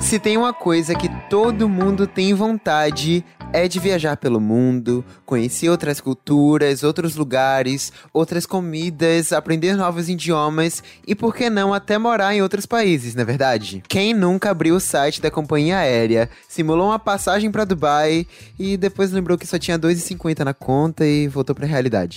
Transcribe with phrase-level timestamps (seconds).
[0.00, 5.68] Se tem uma coisa que todo mundo tem vontade é de viajar pelo mundo, conhecer
[5.68, 12.34] outras culturas, outros lugares, outras comidas, aprender novos idiomas e, por que não, até morar
[12.34, 13.80] em outros países, não é verdade?
[13.88, 18.26] Quem nunca abriu o site da companhia aérea, simulou uma passagem para Dubai
[18.58, 22.16] e depois lembrou que só tinha 2,50 na conta e voltou para a realidade?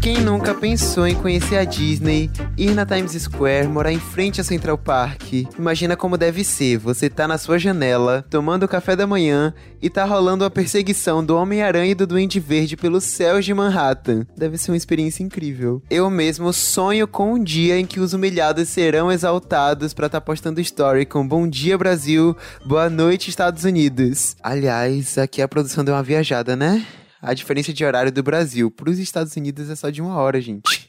[0.00, 4.44] Quem nunca pensou em conhecer a Disney, ir na Times Square, morar em frente a
[4.44, 5.20] Central Park?
[5.58, 9.90] Imagina como deve ser você tá na sua janela, tomando o café da manhã e
[9.90, 14.26] tá rolando a perseguição do Homem-Aranha e do Duende Verde pelos céus de Manhattan.
[14.34, 15.82] Deve ser uma experiência incrível.
[15.90, 20.24] Eu mesmo sonho com um dia em que os humilhados serão exaltados para estar tá
[20.24, 22.34] postando story com Bom dia Brasil,
[22.64, 24.34] boa noite Estados Unidos.
[24.42, 26.86] Aliás, aqui a produção deu uma viajada, né?
[27.22, 30.40] A diferença de horário do Brasil para os Estados Unidos é só de uma hora,
[30.40, 30.88] gente.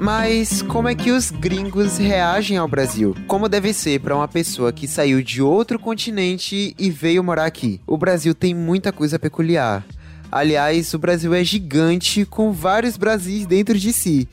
[0.00, 3.14] Mas como é que os gringos reagem ao Brasil?
[3.26, 7.82] Como deve ser para uma pessoa que saiu de outro continente e veio morar aqui?
[7.86, 9.84] O Brasil tem muita coisa peculiar.
[10.30, 14.26] Aliás, o Brasil é gigante com vários Brasis dentro de si.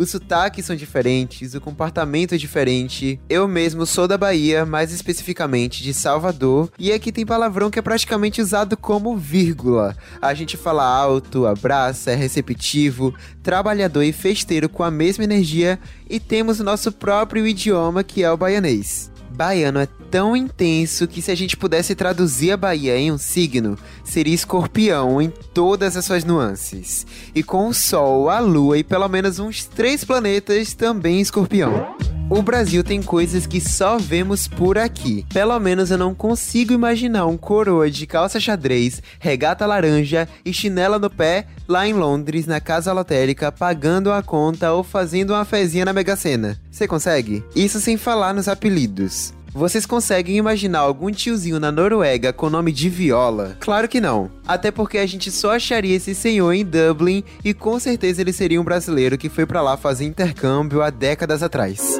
[0.00, 3.20] Os sotaques são diferentes, o comportamento é diferente.
[3.28, 7.82] Eu mesmo sou da Bahia, mais especificamente de Salvador, e aqui tem palavrão que é
[7.82, 9.94] praticamente usado como vírgula.
[10.22, 16.18] A gente fala alto, abraça, é receptivo, trabalhador e festeiro com a mesma energia, e
[16.18, 19.10] temos o nosso próprio idioma que é o baianês
[19.40, 23.78] baiano é tão intenso que se a gente pudesse traduzir a Bahia em um signo,
[24.04, 27.06] seria escorpião em todas as suas nuances.
[27.34, 32.19] E com o Sol, a Lua e pelo menos uns três planetas também escorpião.
[32.32, 35.26] O Brasil tem coisas que só vemos por aqui.
[35.34, 40.96] Pelo menos eu não consigo imaginar um coroa de calça xadrez, regata laranja e chinela
[40.96, 45.84] no pé lá em Londres, na casa lotérica, pagando a conta ou fazendo uma fezinha
[45.84, 46.56] na Mega Sena.
[46.70, 47.42] Você consegue?
[47.52, 49.34] Isso sem falar nos apelidos.
[49.52, 53.56] Vocês conseguem imaginar algum tiozinho na Noruega com nome de Viola?
[53.58, 54.30] Claro que não.
[54.50, 58.60] Até porque a gente só acharia esse senhor em Dublin e com certeza ele seria
[58.60, 61.96] um brasileiro que foi para lá fazer intercâmbio há décadas atrás.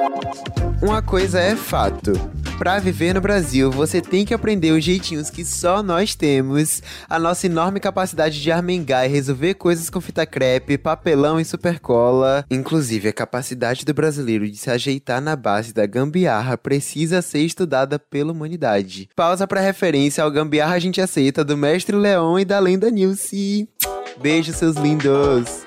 [0.82, 2.12] Uma coisa é fato.
[2.60, 7.18] Para viver no Brasil, você tem que aprender os jeitinhos que só nós temos, a
[7.18, 12.44] nossa enorme capacidade de armengar e resolver coisas com fita crepe, papelão e supercola.
[12.50, 17.98] Inclusive, a capacidade do brasileiro de se ajeitar na base da gambiarra precisa ser estudada
[17.98, 19.08] pela humanidade.
[19.16, 23.68] Pausa para referência ao Gambiarra a gente aceita do Mestre Leão e da lenda Nilce.
[24.20, 25.64] Beijo, seus lindos!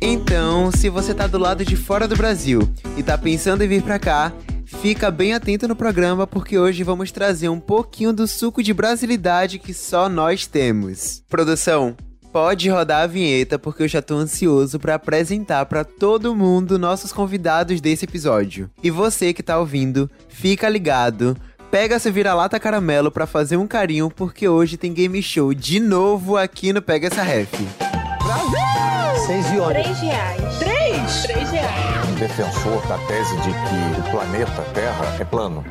[0.00, 3.82] Então, se você tá do lado de fora do Brasil e tá pensando em vir
[3.82, 4.32] pra cá,
[4.64, 9.58] fica bem atento no programa porque hoje vamos trazer um pouquinho do suco de brasilidade
[9.58, 11.22] que só nós temos.
[11.28, 11.94] Produção,
[12.32, 17.12] pode rodar a vinheta porque eu já tô ansioso para apresentar para todo mundo nossos
[17.12, 18.70] convidados desse episódio.
[18.82, 21.36] E você que tá ouvindo, fica ligado.
[21.70, 26.36] Pega seu vira-lata caramelo para fazer um carinho porque hoje tem game show de novo
[26.36, 27.52] aqui no Pega essa Ref.
[27.78, 29.26] Brasil!
[29.26, 29.72] Seis violas.
[29.74, 30.58] Três reais.
[30.58, 31.22] Três?
[31.22, 32.08] Três reais.
[32.08, 35.64] Um defensor da tese de que o planeta Terra é plano.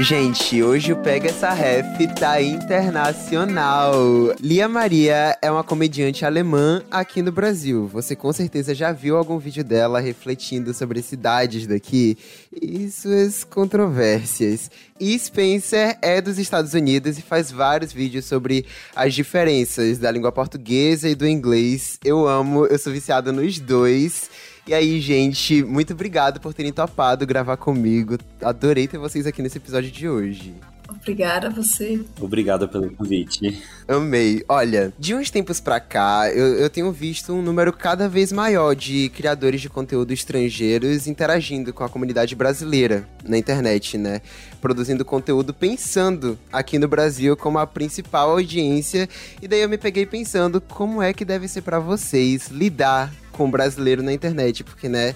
[0.00, 1.86] Gente, hoje o Pega Essa Ref
[2.18, 3.94] tá internacional.
[4.40, 7.86] Lia Maria é uma comediante alemã aqui no Brasil.
[7.86, 12.18] Você com certeza já viu algum vídeo dela refletindo sobre cidades daqui
[12.60, 14.70] e suas controvérsias.
[14.98, 18.66] E Spencer é dos Estados Unidos e faz vários vídeos sobre
[18.96, 21.98] as diferenças da língua portuguesa e do inglês.
[22.04, 24.28] Eu amo, eu sou viciado nos dois.
[24.66, 28.16] E aí, gente, muito obrigado por terem topado gravar comigo.
[28.40, 30.54] Adorei ter vocês aqui nesse episódio de hoje.
[31.00, 32.00] Obrigada a você.
[32.20, 33.62] Obrigado pelo convite.
[33.86, 34.42] Amei.
[34.48, 38.74] Olha, de uns tempos pra cá, eu, eu tenho visto um número cada vez maior
[38.74, 44.20] de criadores de conteúdo estrangeiros interagindo com a comunidade brasileira na internet, né?
[44.60, 49.08] Produzindo conteúdo pensando aqui no Brasil como a principal audiência.
[49.42, 53.46] E daí eu me peguei pensando como é que deve ser para vocês lidar com
[53.46, 55.14] o brasileiro na internet, porque, né,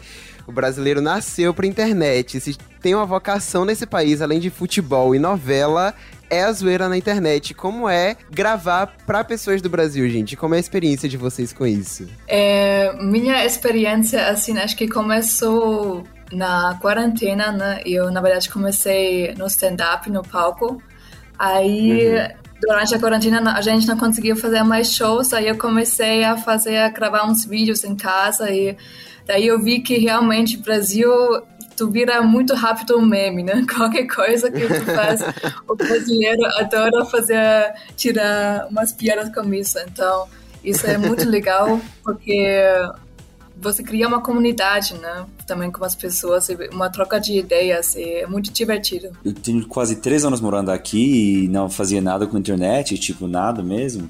[0.48, 2.40] o brasileiro nasceu pra internet.
[2.40, 5.94] Se tem uma vocação nesse país, além de futebol e novela,
[6.30, 7.52] é a zoeira na internet.
[7.52, 10.36] Como é gravar para pessoas do Brasil, gente?
[10.36, 12.08] Como é a experiência de vocês com isso?
[12.26, 17.82] É, minha experiência, assim, acho que começou na quarentena, né?
[17.84, 20.82] Eu, na verdade, comecei no stand-up, no palco.
[21.38, 22.28] Aí, uhum.
[22.60, 25.32] Durante a quarentena, a gente não conseguiu fazer mais shows.
[25.32, 28.50] Aí eu comecei a fazer, a gravar uns vídeos em casa.
[28.50, 28.76] E
[29.26, 31.10] daí eu vi que realmente o Brasil
[31.76, 33.64] tu vira muito rápido um meme, né?
[33.72, 35.20] Qualquer coisa que tu faz,
[35.68, 39.78] o brasileiro adora fazer, tirar umas piadas com isso.
[39.86, 40.26] Então,
[40.64, 42.72] isso é muito legal, porque
[43.60, 45.26] você cria uma comunidade, né?
[45.46, 49.10] Também com as pessoas, uma troca de ideias, é muito divertido.
[49.24, 53.62] Eu tenho quase três anos morando aqui e não fazia nada com internet, tipo, nada
[53.62, 54.08] mesmo.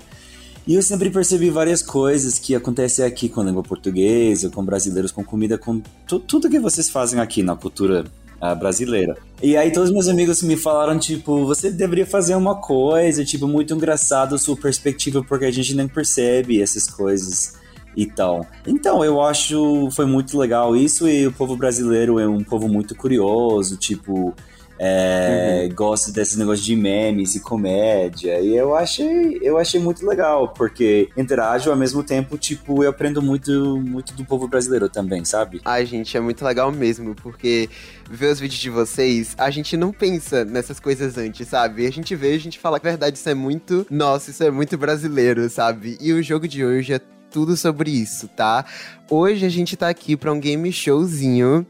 [0.66, 5.10] E eu sempre percebi várias coisas que acontecem aqui com a língua portuguesa, com brasileiros,
[5.10, 8.04] com comida, com tudo que vocês fazem aqui na cultura
[8.42, 9.16] uh, brasileira.
[9.42, 13.72] E aí todos meus amigos me falaram, tipo, você deveria fazer uma coisa, tipo, muito
[13.72, 17.54] engraçado a sua perspectiva, porque a gente nem percebe essas coisas
[17.96, 18.46] e tal.
[18.66, 22.94] Então, eu acho foi muito legal isso e o povo brasileiro é um povo muito
[22.94, 24.34] curioso, tipo,
[24.78, 25.74] é, uhum.
[25.74, 28.40] gosta desse negócio de memes e comédia.
[28.40, 33.20] E eu achei, eu achei muito legal, porque interajo ao mesmo tempo, tipo, eu aprendo
[33.20, 35.60] muito, muito do povo brasileiro também, sabe?
[35.64, 37.68] Ai, gente, é muito legal mesmo, porque
[38.08, 41.86] ver os vídeos de vocês, a gente não pensa nessas coisas antes, sabe?
[41.86, 44.50] A gente vê, a gente fala que a verdade isso é muito nosso, isso é
[44.50, 45.98] muito brasileiro, sabe?
[46.00, 48.64] E o jogo de hoje é tudo sobre isso, tá?
[49.10, 51.66] Hoje a gente tá aqui para um game showzinho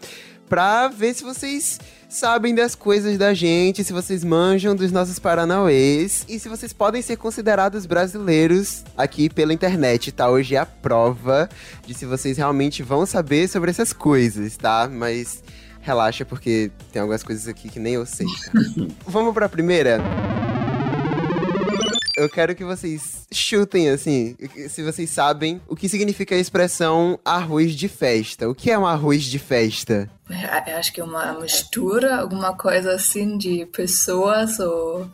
[0.49, 1.78] pra ver se vocês
[2.08, 7.02] sabem das coisas da gente, se vocês manjam dos nossos paranauês e se vocês podem
[7.02, 10.28] ser considerados brasileiros aqui pela internet, tá?
[10.28, 11.49] Hoje é a prova
[11.87, 14.88] de se vocês realmente vão saber sobre essas coisas, tá?
[14.90, 15.43] Mas
[15.81, 18.26] relaxa porque tem algumas coisas aqui que nem eu sei.
[18.26, 18.52] Tá?
[19.06, 19.99] Vamos para a primeira?
[22.19, 24.37] Eu quero que vocês chutem, assim,
[24.69, 28.49] se vocês sabem o que significa a expressão arroz de festa.
[28.49, 30.11] O que é um arroz de festa?
[30.29, 35.09] Eu acho que é uma mistura, alguma coisa assim de pessoas ou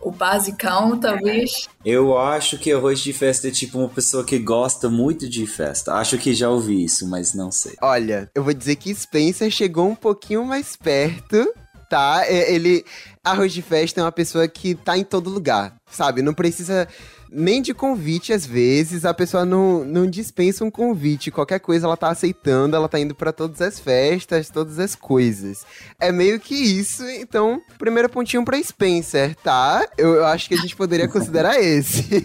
[0.00, 1.68] o basicão, talvez.
[1.84, 5.94] Eu acho que arroz de festa é tipo uma pessoa que gosta muito de festa.
[5.94, 7.74] Acho que já ouvi isso, mas não sei.
[7.82, 11.52] Olha, eu vou dizer que Spencer chegou um pouquinho mais perto,
[11.88, 12.24] tá?
[12.30, 12.84] Ele.
[13.22, 16.22] Arroz de festa é uma pessoa que tá em todo lugar, sabe?
[16.22, 16.88] Não precisa
[17.30, 21.30] nem de convite, às vezes, a pessoa não, não dispensa um convite.
[21.30, 25.64] Qualquer coisa ela tá aceitando, ela tá indo para todas as festas, todas as coisas.
[26.00, 29.86] É meio que isso, então, primeiro pontinho pra Spencer, tá?
[29.96, 32.24] Eu, eu acho que a gente poderia considerar esse.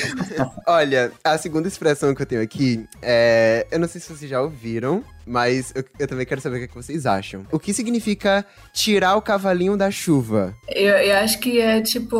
[0.66, 3.66] Olha, a segunda expressão que eu tenho aqui é.
[3.70, 6.64] Eu não sei se vocês já ouviram, mas eu, eu, também quero saber o que,
[6.64, 7.46] é que, vocês acham.
[7.52, 10.54] O que significa tirar o cavalinho da chuva?
[10.68, 12.16] Eu, eu acho que é tipo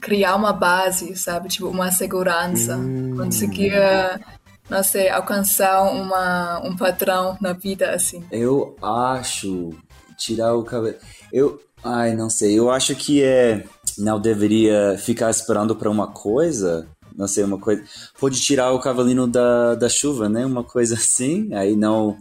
[0.00, 1.48] criar uma base, sabe?
[1.48, 2.76] Tipo uma segurança.
[2.76, 3.16] Hum.
[3.16, 3.72] Conseguir,
[4.68, 8.24] não sei, alcançar uma, um padrão na vida assim.
[8.30, 9.70] Eu acho
[10.18, 10.96] tirar o cabelo.
[11.32, 11.60] Eu.
[11.82, 12.58] Ai, não sei.
[12.58, 13.64] Eu acho que é.
[13.96, 16.86] Não deveria ficar esperando para uma coisa
[17.18, 17.82] não sei, uma coisa.
[18.18, 20.46] Pode tirar o cavalinho da, da chuva, né?
[20.46, 22.16] Uma coisa assim, aí não.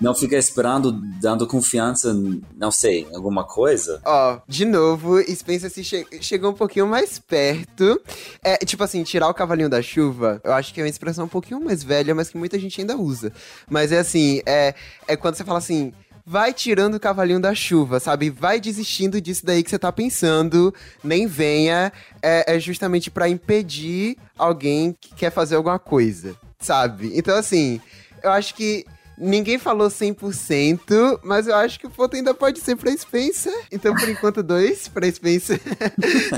[0.00, 0.90] Não fica esperando,
[1.20, 2.12] dando confiança,
[2.56, 4.00] não sei, alguma coisa?
[4.04, 8.00] Ó, oh, de novo, Spencer se che chegou um pouquinho mais perto.
[8.42, 11.28] É, tipo assim, tirar o cavalinho da chuva, eu acho que é uma expressão um
[11.28, 13.32] pouquinho mais velha, mas que muita gente ainda usa.
[13.70, 14.74] Mas é assim, é,
[15.06, 15.92] é quando você fala assim,
[16.24, 18.30] vai tirando o cavalinho da chuva, sabe?
[18.30, 21.92] Vai desistindo disso daí que você tá pensando, nem venha.
[22.22, 27.12] É, é justamente para impedir alguém que quer fazer alguma coisa, sabe?
[27.14, 27.80] Então, assim,
[28.22, 28.84] eu acho que
[29.24, 33.54] Ninguém falou 100%, mas eu acho que o ponto ainda pode ser pra Spencer.
[33.70, 35.60] Então, por enquanto, dois pra Spencer.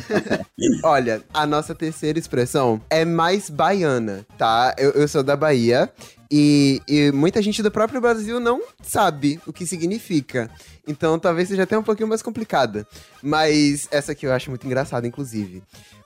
[0.84, 4.74] Olha, a nossa terceira expressão é mais baiana, tá?
[4.76, 5.90] Eu, eu sou da Bahia
[6.30, 10.50] e, e, muita gente do próprio Brasil não sabe o que significa.
[10.86, 12.86] Então talvez seja até um pouquinho mais complicada.
[13.22, 15.62] Mas essa aqui eu acho muito engraçada, inclusive.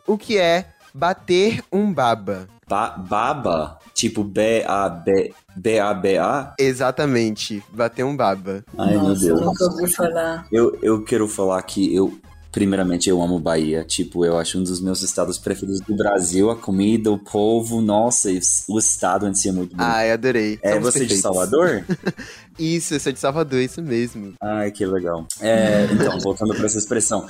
[0.06, 2.48] O que é bater um baba?
[2.68, 3.78] Ba baba?
[3.94, 5.32] Tipo B-A-B...
[5.56, 6.54] B-A-B-A?
[6.58, 8.64] Exatamente, bater um baba.
[8.76, 9.40] Ai, Nossa, meu Deus.
[9.40, 10.46] Nunca ouvi falar.
[10.52, 12.18] Eu, eu quero falar que eu
[12.50, 13.84] Primeiramente, eu amo Bahia.
[13.84, 16.50] Tipo, eu acho um dos meus estados preferidos do Brasil.
[16.50, 18.28] A comida, o povo, nossa,
[18.68, 19.82] o estado em si é muito bom.
[19.82, 20.58] Ai, adorei.
[20.62, 21.16] É Somos você perfeitos.
[21.16, 21.84] de Salvador?
[22.58, 24.34] isso, eu sou de Salvador, isso mesmo.
[24.40, 25.26] Ai, que legal.
[25.40, 27.26] É, então, voltando para essa expressão.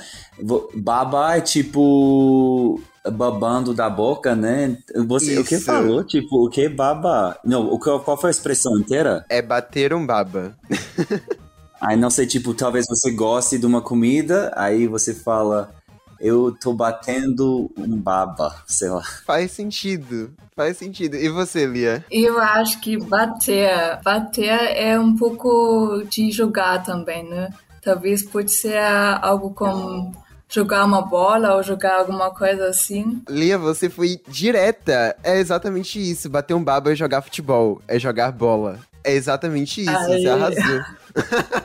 [0.73, 4.77] Baba é tipo babando da boca, né?
[5.07, 6.03] Você, o que falou?
[6.03, 7.39] Tipo, o que baba?
[7.43, 9.25] Não, o, qual foi a expressão inteira?
[9.29, 10.57] É bater um baba.
[11.81, 15.73] Aí não sei, tipo, talvez você goste de uma comida, aí você fala,
[16.19, 19.01] eu tô batendo um baba, sei lá.
[19.25, 21.15] Faz sentido, faz sentido.
[21.15, 22.03] E você, Lia?
[22.11, 27.49] Eu acho que bater, bater é um pouco de jogar também, né?
[27.81, 28.77] Talvez pode ser
[29.21, 30.11] algo como
[30.49, 33.21] jogar uma bola ou jogar alguma coisa assim.
[33.29, 35.15] Lia, você foi direta.
[35.23, 36.29] É exatamente isso.
[36.29, 38.79] Bater um baba é jogar futebol, é jogar bola.
[39.03, 40.21] É exatamente isso, Aí.
[40.21, 40.81] você arrasou.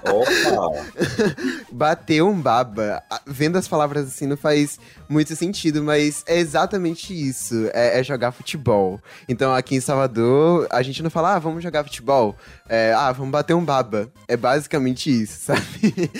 [0.05, 0.87] Opa!
[1.71, 3.03] Bateu um baba.
[3.27, 7.69] Vendo as palavras assim não faz muito sentido, mas é exatamente isso.
[7.73, 9.01] É, é jogar futebol.
[9.29, 12.37] Então aqui em Salvador, a gente não fala, ah, vamos jogar futebol.
[12.69, 14.11] É, ah, vamos bater um baba.
[14.29, 16.11] É basicamente isso, sabe?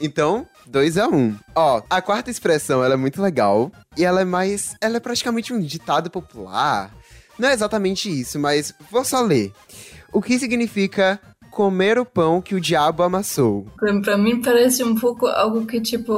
[0.00, 1.36] Então, 2 a 1 um.
[1.54, 3.70] Ó, a quarta expressão, ela é muito legal.
[3.96, 4.74] E ela é mais.
[4.80, 6.92] Ela é praticamente um ditado popular.
[7.38, 9.52] Não é exatamente isso, mas vou só ler.
[10.12, 11.20] O que significa
[11.54, 13.66] comer o pão que o diabo amassou?
[13.78, 16.12] Pra, pra mim parece um pouco algo que, tipo,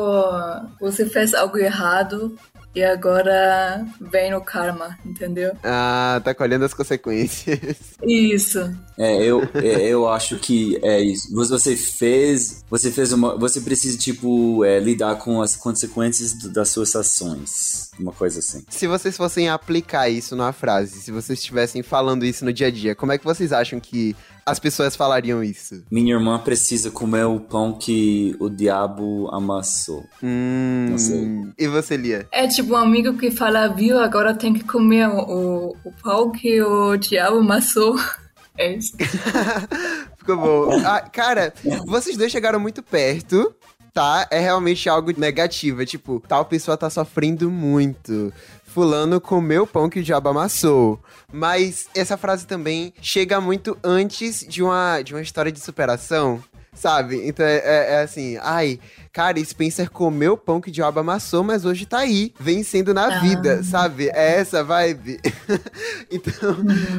[0.81, 2.35] você fez algo errado
[2.75, 5.53] e agora vem o karma, entendeu?
[5.65, 7.59] Ah, tá colhendo as consequências.
[8.07, 8.71] Isso.
[8.99, 11.35] É, eu, é, eu acho que é isso.
[11.35, 12.65] Você fez.
[12.71, 13.37] Você fez uma.
[13.39, 17.91] Você precisa, tipo, é, lidar com as consequências do- das suas ações.
[17.99, 18.63] Uma coisa assim.
[18.71, 22.71] Se vocês fossem aplicar isso numa frase, se vocês estivessem falando isso no dia a
[22.71, 24.15] dia, como é que vocês acham que
[24.47, 25.83] as pessoas falariam isso?
[25.91, 30.05] Minha irmã precisa comer o pão que o diabo amassou.
[30.23, 30.87] Hum.
[30.91, 31.43] Não sei.
[31.59, 32.29] E você, Lia?
[32.31, 36.31] É tipo um amigo que fala, viu, agora tem que comer o, o, o pau
[36.31, 37.97] que o diabo amassou.
[38.59, 38.97] É isso.
[40.17, 40.83] Ficou bom.
[40.87, 41.53] Ah, cara,
[41.85, 43.55] vocês dois chegaram muito perto,
[43.93, 44.27] tá?
[44.31, 45.83] É realmente algo negativo.
[45.83, 48.33] É tipo, tal pessoa tá sofrendo muito.
[48.77, 51.01] Fulano comeu pão que o diabo amassou.
[51.33, 56.45] Mas essa frase também chega muito antes de uma, de uma história de superação.
[56.77, 57.27] Sabe?
[57.27, 58.79] Então é, é- é assim, ai,
[59.13, 63.17] cara, Spencer comeu o pão que o diabo amassou, mas hoje tá aí, vencendo na
[63.17, 63.21] Ah.
[63.21, 64.09] vida, sabe?
[64.11, 65.19] É essa vibe.
[66.13, 66.57] então,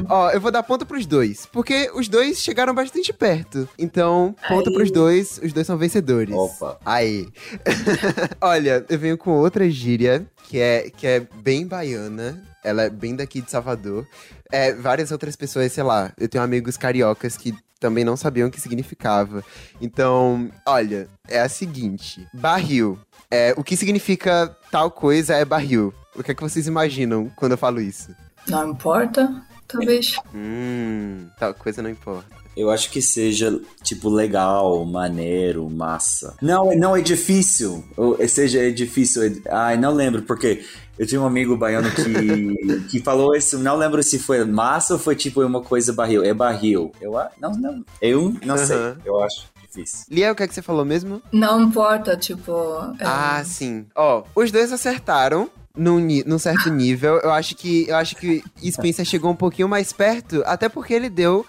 [0.08, 3.68] ó, eu vou dar ponto pros dois, porque os dois chegaram bastante perto.
[3.78, 4.74] Então, ponto Aí.
[4.74, 6.34] pros dois, os dois são vencedores.
[6.34, 6.78] Opa.
[6.84, 7.28] Aí.
[8.40, 12.42] Olha, eu venho com outra gíria que é, que é bem baiana.
[12.64, 14.06] Ela é bem daqui de Salvador.
[14.50, 18.50] É, várias outras pessoas, sei lá, eu tenho amigos cariocas que também não sabiam o
[18.50, 19.44] que significava.
[19.80, 22.98] Então, olha, é a seguinte: barril.
[23.30, 25.92] É, o que significa tal coisa é barril.
[26.14, 28.14] O que é que vocês imaginam quando eu falo isso?
[28.48, 30.16] Não importa, talvez.
[30.34, 32.36] Hum, tal coisa não importa.
[32.58, 36.34] Eu acho que seja, tipo, legal, maneiro, massa.
[36.42, 37.84] Não, é- não é difícil.
[37.96, 39.22] Ou é- seja, é difícil.
[39.22, 40.64] é- Ai, não lembro, porque
[40.98, 42.02] eu tinha um amigo baiano que,
[42.90, 43.58] que falou isso.
[43.58, 46.24] Não lembro se foi massa ou foi, tipo, uma coisa barril.
[46.24, 46.90] É barril.
[47.00, 47.84] Eu não, não.
[48.02, 48.76] Eu não sei.
[48.76, 48.96] Aham.
[49.04, 50.06] Eu acho difícil.
[50.10, 51.22] Lia, o que é que você falou mesmo?
[51.32, 52.52] Não importa, tipo.
[52.98, 53.86] é, Ah, sim.
[53.94, 57.18] Ó, os dois acertaram num, num certo nível.
[57.18, 61.08] Eu acho que eu acho que Spencer chegou um pouquinho mais perto, até porque ele
[61.08, 61.46] deu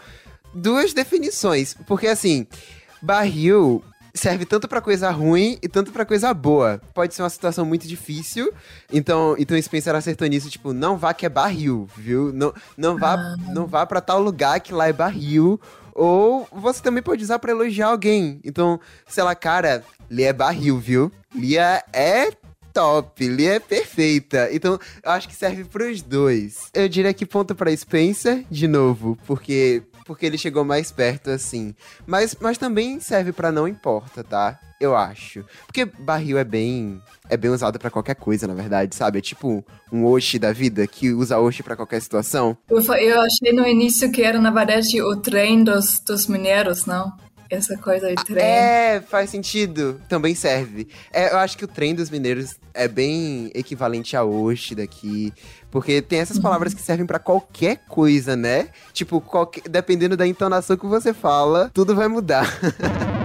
[0.53, 1.75] duas definições.
[1.87, 2.45] Porque assim,
[3.01, 6.81] barril serve tanto pra coisa ruim e tanto pra coisa boa.
[6.93, 8.51] Pode ser uma situação muito difícil.
[8.91, 12.31] Então, então Spencer acertou nisso, tipo, não vá que é barril, viu?
[12.33, 15.59] Não, não vá, não vá para tal lugar que lá é barril.
[15.93, 18.39] Ou você também pode usar pra elogiar alguém.
[18.43, 21.11] Então, sei lá, cara, Lia é barril, viu?
[21.35, 22.31] Lia é
[22.73, 24.49] top, Lia é perfeita.
[24.51, 26.69] Então, eu acho que serve pros dois.
[26.73, 31.75] Eu diria que ponto pra Spencer, de novo, porque porque ele chegou mais perto assim.
[32.07, 34.59] Mas, mas também serve pra não importa, tá?
[34.81, 35.45] Eu acho.
[35.67, 36.99] Porque barril é bem
[37.29, 39.19] é bem usado pra qualquer coisa, na verdade, sabe?
[39.19, 42.57] É tipo um Oshi da vida que usa Oshi pra qualquer situação.
[42.67, 47.13] Eu, eu achei no início que era, na verdade, o trem dos, dos mineiros, não?
[47.49, 48.43] Essa coisa de trem.
[48.45, 49.99] É, faz sentido.
[50.07, 50.87] Também serve.
[51.11, 55.33] É, eu acho que o trem dos mineiros é bem equivalente a Oshi daqui.
[55.71, 58.69] Porque tem essas palavras que servem pra qualquer coisa, né?
[58.93, 62.45] Tipo, qualquer- dependendo da entonação que você fala, tudo vai mudar.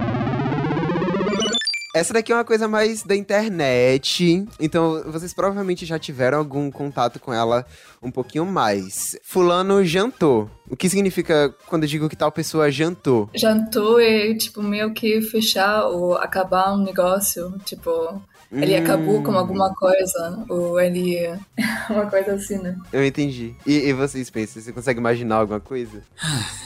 [1.95, 7.21] Essa daqui é uma coisa mais da internet, então vocês provavelmente já tiveram algum contato
[7.21, 7.65] com ela
[8.03, 9.17] um pouquinho mais.
[9.23, 10.51] Fulano jantou.
[10.69, 13.31] O que significa quando eu digo que tal pessoa jantou?
[13.33, 17.55] Jantou e, tipo, meio que fechar ou acabar um negócio.
[17.65, 18.21] Tipo,
[18.51, 18.83] ele Hum.
[18.83, 20.45] acabou com alguma coisa.
[20.49, 21.29] Ou ele.
[21.91, 22.77] uma coisa assim, né?
[22.93, 23.55] Eu entendi.
[23.65, 26.03] E, e vocês pensam, você consegue imaginar alguma coisa?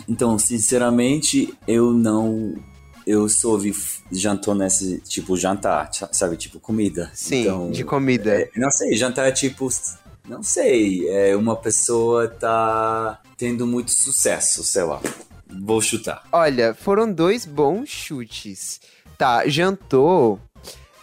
[0.08, 2.54] Então, sinceramente, eu não.
[3.10, 3.26] Eu
[3.72, 6.36] f- jantou nesse, tipo, jantar, sabe?
[6.36, 7.10] Tipo, comida.
[7.14, 8.42] Sim, Então, de comida.
[8.42, 9.68] É, não sei, jantar é tipo.
[10.28, 15.00] Não sei, é uma pessoa tá tendo muito sucesso, sei lá.
[15.62, 16.22] Vou chutar.
[16.30, 18.78] Olha, foram dois bons chutes.
[19.16, 20.38] Tá, jantou.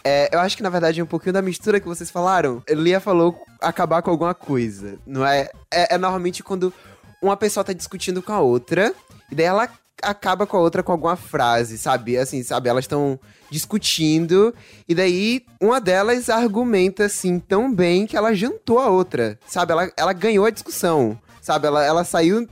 [0.04, 2.62] É, eu acho que na verdade é um pouquinho da mistura que vocês falaram.
[2.70, 5.50] Lia falou acabar com alguma coisa, não é?
[5.74, 6.72] É, é normalmente quando
[7.20, 8.94] uma pessoa tá discutindo com a outra,
[9.28, 9.68] e daí ela
[10.02, 12.16] acaba com a outra com alguma frase, sabe?
[12.16, 12.68] Assim, sabe?
[12.68, 13.18] Elas estão
[13.50, 14.54] discutindo,
[14.88, 19.72] e daí uma delas argumenta assim tão bem que ela jantou a outra, sabe?
[19.72, 21.66] Ela, ela ganhou a discussão, sabe?
[21.66, 22.46] Ela, ela saiu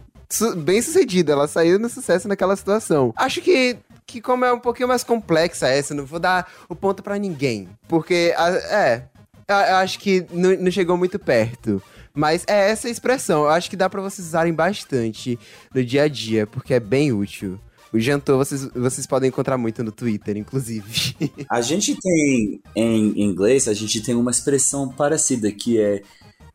[0.57, 1.33] bem sucedida.
[1.33, 3.13] Ela saiu no sucesso naquela situação.
[3.17, 7.03] Acho que que como é um pouquinho mais complexa essa, não vou dar o ponto
[7.03, 7.69] para ninguém.
[7.89, 9.03] Porque, é,
[9.49, 11.83] eu acho que não, não, chegou muito perto.
[12.17, 13.43] Mas é essa expressão.
[13.43, 15.39] Eu acho que dá para vocês usarem bastante
[15.75, 17.59] no dia a dia, porque é bem útil.
[17.93, 21.17] O jantou vocês, vocês podem encontrar muito no Twitter, inclusive.
[21.51, 26.03] A gente tem, em inglês, a gente tem uma expressão parecida que é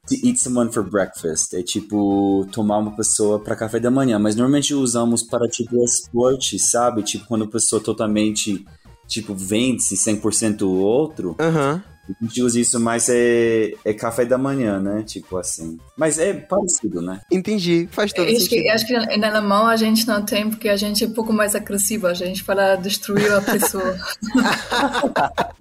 [0.05, 1.53] to eat someone for breakfast.
[1.53, 6.59] É tipo tomar uma pessoa para café da manhã, mas normalmente usamos para tipo esporte,
[6.59, 7.03] sabe?
[7.03, 8.65] Tipo quando a pessoa totalmente
[9.07, 11.37] tipo vence 100% o outro.
[11.39, 11.75] Aham.
[11.75, 11.98] Uhum.
[12.09, 15.03] A gente usa isso, mas é, é café da manhã, né?
[15.03, 15.79] Tipo assim.
[15.95, 17.21] Mas é parecido, né?
[17.31, 17.87] Entendi.
[17.91, 18.63] Faz todo acho sentido.
[18.63, 21.31] Que, acho que em alemão a gente não tem, porque a gente é um pouco
[21.31, 22.07] mais agressivo.
[22.07, 23.95] A gente fala destruir a pessoa.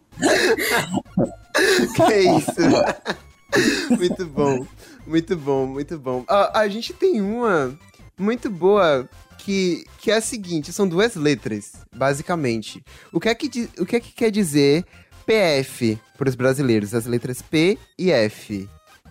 [1.94, 2.60] que isso?
[3.96, 4.66] muito bom.
[5.06, 6.20] Muito bom, muito bom.
[6.20, 7.76] Uh, a gente tem uma
[8.18, 12.84] muito boa que, que é a seguinte: são duas letras, basicamente.
[13.10, 14.84] O que é que, o que, é que quer dizer
[15.28, 18.66] PF para os brasileiros, as letras P e F.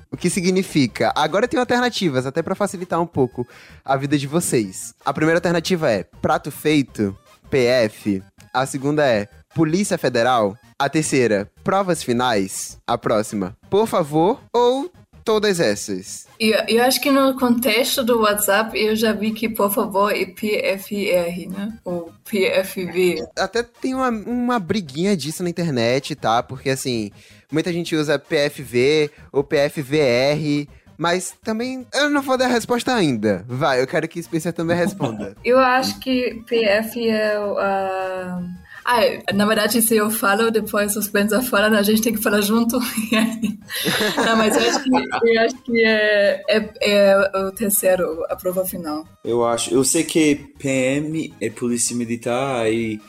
[0.10, 1.14] O que significa?
[1.16, 3.48] Agora tem alternativas, até para facilitar um pouco
[3.86, 4.96] a vida de vocês.
[5.06, 7.16] A primeira alternativa é prato feito,
[7.52, 8.24] PF.
[8.52, 10.58] A segunda é Polícia Federal.
[10.80, 12.80] A terceira, provas finais.
[12.88, 14.92] A próxima, por favor ou
[15.28, 16.26] todas essas.
[16.40, 20.26] Eu, eu acho que no contexto do WhatsApp eu já vi que, por favor, é
[20.26, 21.78] PFR, né?
[21.84, 23.28] Ou PFV.
[23.38, 26.42] Até tem uma, uma briguinha disso na internet, tá?
[26.42, 27.12] Porque, assim,
[27.52, 30.66] muita gente usa PFV ou PFVR.
[30.98, 33.44] Mas também eu não vou dar a resposta ainda.
[33.48, 35.36] Vai, eu quero que Spencer também responda.
[35.44, 37.38] eu acho que PF é.
[37.38, 42.24] Uh ah, na verdade, se eu falo, depois os Spencer falam, a gente tem que
[42.24, 42.80] falar junto.
[44.16, 44.90] Não, mas eu acho que,
[45.30, 49.06] eu acho que é, é, é, o terceiro, a prova final.
[49.26, 49.74] Eu acho.
[49.74, 53.02] Eu sei que PM é Polícia Militar e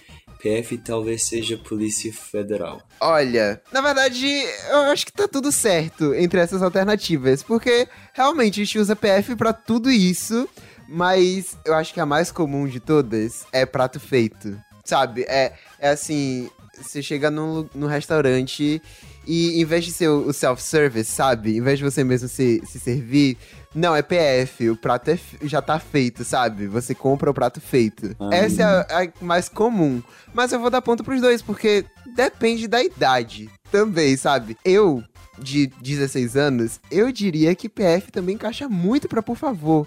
[0.43, 2.83] PF talvez seja Polícia Federal.
[3.01, 4.27] Olha, na verdade,
[4.71, 9.37] eu acho que tá tudo certo entre essas alternativas, porque realmente a gente usa PF
[9.37, 10.49] para tudo isso,
[10.89, 14.59] mas eu acho que a mais comum de todas é prato feito.
[14.89, 15.23] Sabe?
[15.29, 16.49] É, é assim,
[16.81, 18.81] você chega num, num restaurante
[19.27, 21.57] e em vez de ser o self-service, sabe?
[21.57, 23.37] Em vez de você mesmo se, se servir,
[23.75, 26.67] não, é PF, o prato é, já tá feito, sabe?
[26.67, 28.17] Você compra o prato feito.
[28.19, 28.31] Ah.
[28.33, 30.03] Essa é a, a, mais comum.
[30.33, 31.85] Mas eu vou dar ponto pros dois, porque
[32.17, 34.57] depende da idade também, sabe?
[34.65, 35.05] Eu,
[35.39, 39.87] de 16 anos, eu diria que PF também encaixa muito pra por favor.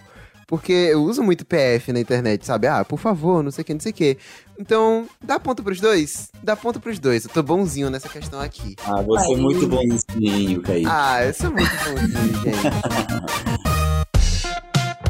[0.51, 2.67] Porque eu uso muito PF na internet, sabe?
[2.67, 4.17] Ah, por favor, não sei o que, não sei o que.
[4.59, 6.29] Então, dá ponto pros dois?
[6.43, 7.23] Dá ponto pros dois.
[7.23, 8.75] Eu tô bonzinho nessa questão aqui.
[8.85, 10.85] Ah, você é muito bonzinho, Kaique.
[10.89, 12.71] Ah, eu sou muito bonzinho, gente.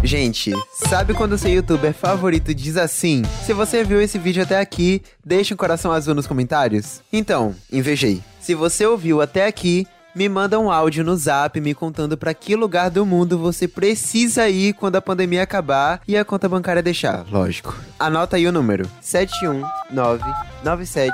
[0.03, 0.53] Gente,
[0.87, 3.23] sabe quando o seu youtuber favorito diz assim?
[3.43, 7.01] Se você viu esse vídeo até aqui, deixa um coração azul nos comentários.
[7.11, 8.21] Então, invejei.
[8.39, 12.55] Se você ouviu até aqui, me manda um áudio no zap me contando para que
[12.55, 17.25] lugar do mundo você precisa ir quando a pandemia acabar e a conta bancária deixar,
[17.29, 17.75] lógico.
[17.99, 20.23] Anota aí o número: 719
[20.63, 21.13] 97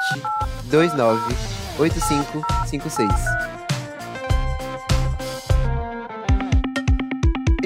[0.70, 1.36] 29
[1.80, 3.57] 8556.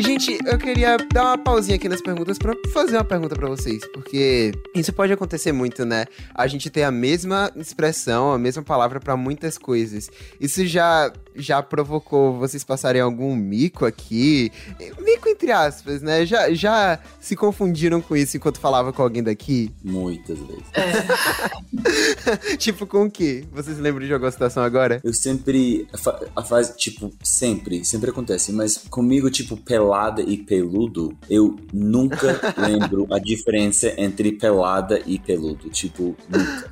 [0.02, 3.84] Gente, eu queria dar uma pausinha aqui nas perguntas para fazer uma pergunta para vocês,
[3.94, 6.06] porque isso pode acontecer muito, né?
[6.34, 10.10] A gente tem a mesma expressão, a mesma palavra para muitas coisas.
[10.40, 14.52] Isso já já provocou vocês passarem algum mico aqui?
[15.28, 16.26] Entre aspas, né?
[16.26, 19.72] Já, já se confundiram com isso enquanto falava com alguém daqui?
[19.84, 20.64] Muitas vezes.
[20.74, 22.56] É.
[22.58, 23.46] tipo, com o quê?
[23.52, 25.00] Vocês lembram de alguma situação agora?
[25.04, 25.88] Eu sempre.
[26.36, 33.08] A fase, tipo, sempre, sempre acontece, mas comigo, tipo, pelada e peludo, eu nunca lembro
[33.12, 35.70] a diferença entre pelada e peludo.
[35.70, 36.72] Tipo, nunca.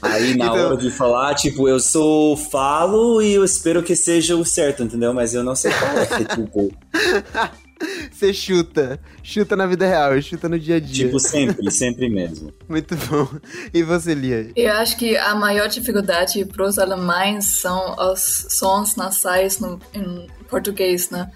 [0.00, 0.66] Aí na então...
[0.66, 5.12] hora de falar, tipo, eu sou falo e eu espero que seja o certo, entendeu?
[5.14, 6.72] Mas eu não sei qual é, tipo.
[8.10, 9.00] Você chuta.
[9.22, 11.06] Chuta na vida real, chuta no dia a dia.
[11.06, 12.52] Tipo, sempre, sempre mesmo.
[12.68, 13.28] Muito bom.
[13.72, 14.50] E você, Lia?
[14.54, 20.26] Eu acho que a maior dificuldade para os alemães são os sons nasais no, em
[20.48, 21.30] português, né?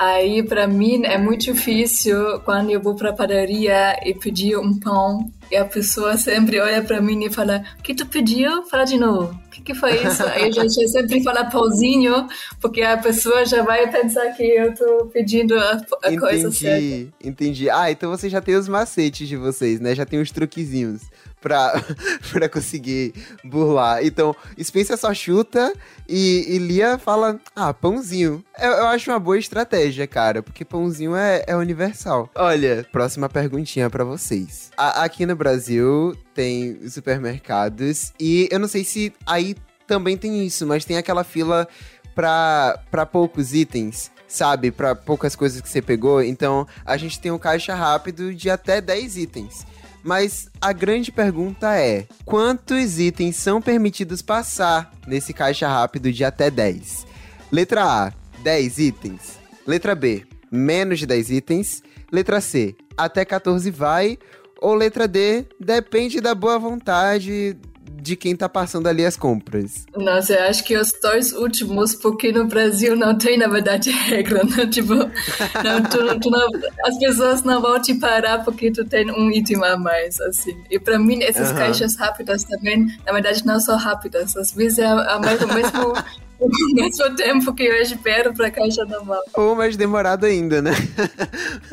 [0.00, 4.80] Aí, para mim, é muito difícil quando eu vou para a padaria e pedir um
[4.80, 8.64] pão e a pessoa sempre olha para mim e fala: O que tu pediu?
[8.64, 9.34] Fala de novo.
[9.34, 10.22] O que, que foi isso?
[10.24, 12.26] Aí a gente sempre fala pãozinho,
[12.62, 17.12] porque a pessoa já vai pensar que eu tô pedindo a, a entendi, coisa certa.
[17.22, 17.68] Entendi.
[17.68, 19.94] Ah, então você já tem os macetes de vocês, né?
[19.94, 21.02] Já tem os truquezinhos
[21.40, 21.72] pra,
[22.30, 24.04] pra conseguir burlar.
[24.04, 25.72] Então, Spencer só chuta
[26.08, 28.44] e, e Lia fala, ah, pãozinho.
[28.58, 32.28] Eu, eu, acho uma boa estratégia, cara, porque pãozinho é, é universal.
[32.34, 34.70] Olha, próxima perguntinha para vocês.
[34.76, 40.66] A, aqui no Brasil tem supermercados e eu não sei se aí também tem isso,
[40.66, 41.66] mas tem aquela fila
[42.14, 46.22] para poucos itens sabe, para poucas coisas que você pegou.
[46.22, 49.66] Então, a gente tem um caixa rápido de até 10 itens.
[50.02, 56.50] Mas a grande pergunta é: quantos itens são permitidos passar nesse caixa rápido de até
[56.50, 57.06] 10?
[57.52, 59.38] Letra A: 10 itens.
[59.66, 61.82] Letra B: menos de 10 itens.
[62.10, 64.18] Letra C: até 14 vai.
[64.60, 67.56] Ou letra D: depende da boa vontade
[67.96, 69.86] de quem tá passando ali as compras.
[69.96, 74.42] Nossa, eu acho que os dois últimos, porque no Brasil não tem, na verdade, regra,
[74.44, 74.66] né?
[74.66, 76.48] Tipo, não, tu, tu não,
[76.84, 80.56] as pessoas não vão te parar porque tu tem um item a mais, assim.
[80.70, 84.36] E pra mim, essas caixas rápidas também, na verdade, não são rápidas.
[84.36, 85.94] Às vezes é a mesmo, mesmo
[86.40, 89.20] ao mesmo tempo que eu espero pra caixa normal.
[89.34, 90.72] Ou mais demorado ainda, né?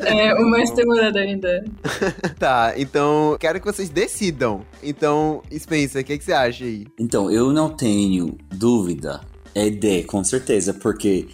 [0.00, 1.64] É, ou mais demorado ainda.
[2.38, 4.62] tá, então quero que vocês decidam.
[4.82, 6.86] Então, Spencer, o que, que você acha aí?
[6.98, 9.20] Então, eu não tenho dúvida.
[9.54, 11.26] É D, com certeza, porque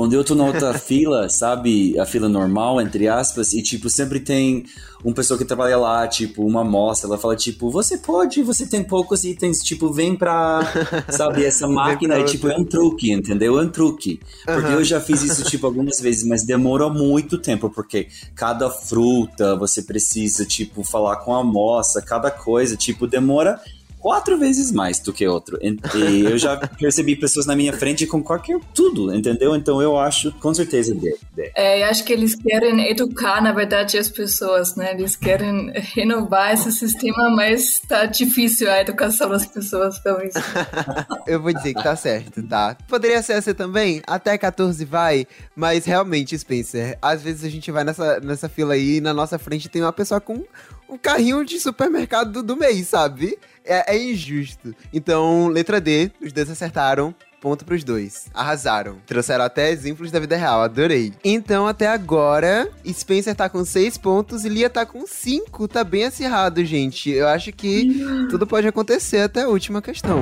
[0.00, 4.18] quando eu tô na outra fila, sabe, a fila normal, entre aspas, e tipo, sempre
[4.18, 4.64] tem
[5.04, 8.82] uma pessoa que trabalha lá, tipo, uma amostra, ela fala, tipo, você pode, você tem
[8.82, 10.60] poucos itens, tipo, vem pra,
[11.10, 13.58] sabe, essa máquina, e, tipo, é um truque, entendeu?
[13.58, 14.18] É um truque.
[14.46, 14.78] Porque uhum.
[14.78, 19.82] eu já fiz isso, tipo, algumas vezes, mas demora muito tempo, porque cada fruta você
[19.82, 23.60] precisa, tipo, falar com a amostra, cada coisa, tipo, demora
[24.00, 25.58] quatro vezes mais do que outro.
[25.62, 29.54] E eu já percebi pessoas na minha frente com qualquer tudo, entendeu?
[29.54, 31.52] Então eu acho, com certeza, de, de.
[31.54, 34.92] É, eu acho que eles querem educar, na verdade, as pessoas, né?
[34.92, 40.38] Eles querem renovar esse sistema, mas tá difícil a educação das pessoas pelo isso.
[41.26, 42.76] eu vou dizer que tá certo, tá?
[42.88, 47.84] Poderia ser essa também, até 14 vai, mas realmente, Spencer, às vezes a gente vai
[47.84, 50.44] nessa, nessa fila aí e na nossa frente tem uma pessoa com
[50.88, 53.38] um carrinho de supermercado do, do mês, sabe?
[53.70, 54.74] É, é, injusto.
[54.92, 57.14] Então, letra D, os dois acertaram.
[57.40, 58.26] Ponto pros dois.
[58.34, 58.96] Arrasaram.
[59.06, 60.60] Trouxeram até exemplos da vida real.
[60.60, 61.12] Adorei.
[61.24, 65.68] Então, até agora, Spencer tá com seis pontos e Lia tá com cinco.
[65.68, 67.10] Tá bem acirrado, gente.
[67.10, 70.20] Eu acho que tudo pode acontecer até a última questão.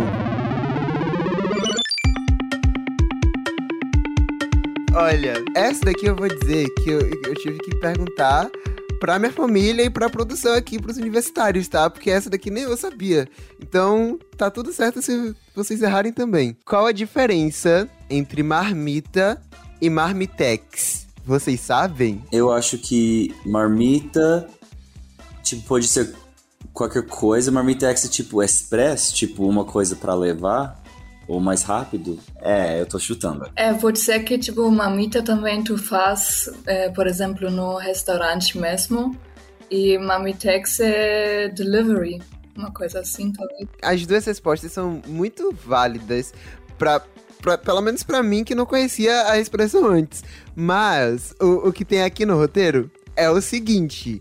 [4.95, 8.51] Olha, essa daqui eu vou dizer que eu, eu tive que perguntar
[8.99, 11.89] pra minha família e pra produção aqui, pros universitários, tá?
[11.89, 13.29] Porque essa daqui nem eu sabia.
[13.61, 16.57] Então, tá tudo certo se vocês errarem também.
[16.65, 19.41] Qual a diferença entre marmita
[19.81, 21.07] e marmitex?
[21.25, 22.25] Vocês sabem?
[22.33, 24.49] Eu acho que marmita,
[25.43, 26.15] tipo, pode ser
[26.73, 27.51] qualquer coisa.
[27.51, 30.83] Marmitex é tipo express, tipo uma coisa para levar
[31.29, 32.19] ou mais rápido?
[32.41, 33.49] É, eu tô chutando.
[33.55, 38.57] É, pode ser que, tipo, uma mita também tu faz, é, por exemplo, no restaurante
[38.59, 39.15] mesmo.
[39.71, 42.23] E Mamitex é delivery,
[42.57, 43.69] uma coisa assim, talvez.
[43.83, 46.33] As duas respostas são muito válidas
[46.79, 47.03] para
[47.41, 50.25] Pra, pelo menos para mim que não conhecia a expressão antes.
[50.57, 54.21] Mas o, o que tem aqui no roteiro é o seguinte: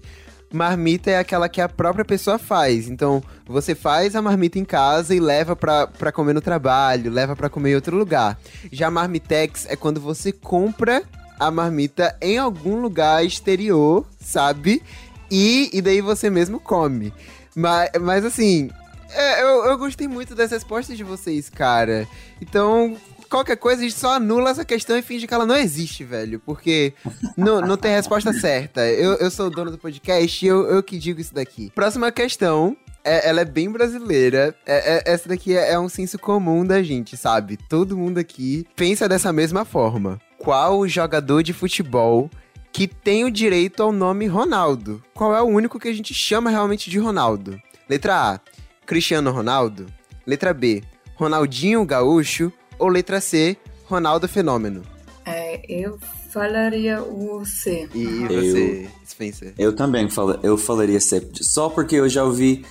[0.52, 2.88] marmita é aquela que a própria pessoa faz.
[2.88, 7.50] Então, você faz a marmita em casa e leva pra comer no trabalho, leva pra
[7.50, 8.38] comer em outro lugar.
[8.72, 11.04] Já marmitex é quando você compra
[11.40, 14.82] a marmita em algum lugar exterior, sabe?
[15.30, 17.14] E, e daí você mesmo come.
[17.56, 18.70] Mas, mas assim,
[19.12, 22.08] é, eu, eu gostei muito das respostas de vocês, cara.
[22.42, 26.04] Então, qualquer coisa, a gente só anula essa questão e finge que ela não existe,
[26.04, 26.40] velho.
[26.40, 26.94] Porque
[27.36, 28.86] não, não tem resposta certa.
[28.88, 31.72] Eu, eu sou o dono do podcast e eu, eu que digo isso daqui.
[31.74, 32.76] Próxima questão.
[33.04, 34.54] É, ela é bem brasileira.
[34.66, 37.56] É, é, essa daqui é, é um senso comum da gente, sabe?
[37.56, 40.20] Todo mundo aqui pensa dessa mesma forma.
[40.38, 42.30] Qual jogador de futebol
[42.74, 45.02] que tem o direito ao nome Ronaldo?
[45.14, 47.58] Qual é o único que a gente chama realmente de Ronaldo?
[47.90, 48.40] Letra A,
[48.86, 49.86] Cristiano Ronaldo.
[50.26, 50.84] Letra B,
[51.16, 52.52] Ronaldinho Gaúcho.
[52.80, 54.84] Ou letra C, Ronaldo Fenômeno?
[55.26, 55.98] É, eu
[56.30, 57.90] falaria o C.
[57.94, 59.54] E você, eu, Spencer?
[59.58, 61.28] Eu também falo, eu falaria C.
[61.42, 62.66] Só porque eu já ouvi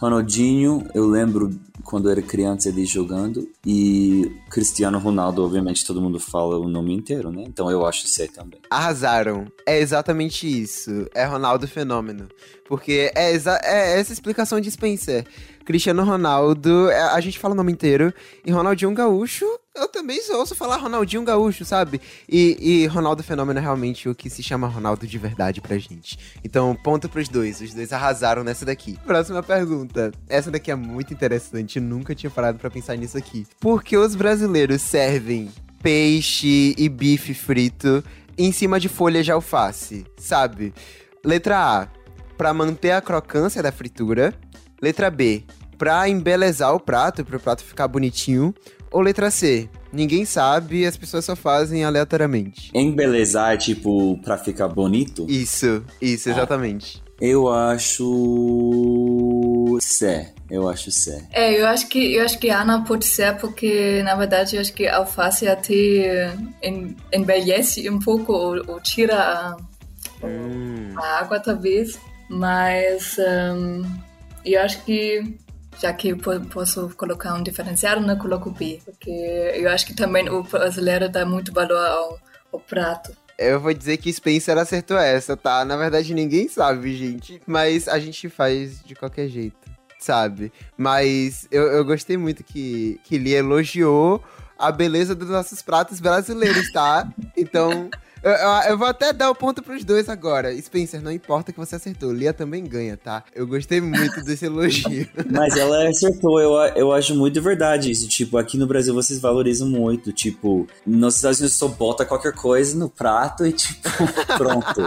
[0.00, 1.50] Ronaldinho, eu lembro
[1.84, 3.48] quando eu era criança ali jogando.
[3.66, 7.44] E Cristiano Ronaldo, obviamente, todo mundo fala o nome inteiro, né?
[7.46, 8.60] Então eu acho C também.
[8.70, 9.46] Arrasaram.
[9.66, 11.06] É exatamente isso.
[11.14, 12.28] É Ronaldo Fenômeno.
[12.66, 15.26] Porque é, é essa explicação de Spencer.
[15.64, 18.12] Cristiano Ronaldo, é, a gente fala o nome inteiro,
[18.44, 22.00] e Ronaldinho Gaúcho, eu também ouço falar Ronaldinho Gaúcho, sabe?
[22.28, 26.18] E, e Ronaldo Fenômeno é realmente o que se chama Ronaldo de verdade pra gente.
[26.44, 28.98] Então, ponto pros dois, os dois arrasaram nessa daqui.
[29.06, 30.12] Próxima pergunta.
[30.28, 33.46] Essa daqui é muito interessante, eu nunca tinha parado para pensar nisso aqui.
[33.60, 35.50] Por que os brasileiros servem
[35.82, 38.04] peixe e bife frito
[38.36, 40.72] em cima de folhas de alface, sabe?
[41.24, 41.88] Letra A,
[42.36, 44.34] para manter a crocância da fritura.
[44.80, 45.44] Letra B,
[45.78, 48.54] pra embelezar o prato, para o prato ficar bonitinho.
[48.92, 52.70] Ou letra C, ninguém sabe as pessoas só fazem aleatoriamente.
[52.74, 55.26] Embelezar, tipo, pra ficar bonito?
[55.28, 56.32] Isso, isso, ah.
[56.32, 57.02] exatamente.
[57.20, 58.04] Eu acho
[59.80, 60.26] C.
[60.50, 61.24] Eu acho C.
[61.32, 64.72] É, eu acho que eu acho que Ana pode ser porque na verdade eu acho
[64.72, 66.34] que a alface até
[67.12, 69.56] embeleze um pouco ou, ou tira a,
[70.22, 70.92] hum.
[70.96, 73.82] a água talvez, mas um,
[74.44, 75.38] eu acho que
[75.80, 79.10] já que posso colocar um diferencial, não coloco B, porque
[79.54, 82.18] eu acho que também o brasileiro dá muito valor ao,
[82.52, 83.12] ao prato.
[83.38, 85.64] Eu vou dizer que Spencer acertou essa, tá?
[85.64, 87.40] Na verdade, ninguém sabe, gente.
[87.46, 89.56] Mas a gente faz de qualquer jeito,
[89.98, 90.52] sabe?
[90.76, 94.22] Mas eu, eu gostei muito que, que ele elogiou
[94.58, 97.08] a beleza dos nossos pratos brasileiros, tá?
[97.36, 97.90] Então.
[98.22, 98.32] Eu,
[98.70, 100.56] eu, vou até dar o ponto pros dois agora.
[100.60, 102.12] Spencer, não importa que você acertou.
[102.12, 103.24] Lia também ganha, tá?
[103.34, 105.08] Eu gostei muito desse elogio.
[105.28, 108.08] Mas ela acertou, eu, eu acho muito verdade isso.
[108.08, 110.12] Tipo, aqui no Brasil vocês valorizam muito.
[110.12, 113.88] Tipo, nos Estados Unidos só bota qualquer coisa no prato e, tipo,
[114.38, 114.82] pronto.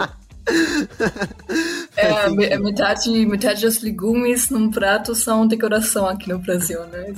[1.96, 7.12] É, metade, metade dos legumes num prato são decoração aqui no Brasil, né?